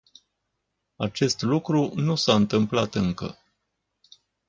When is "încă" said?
2.95-3.37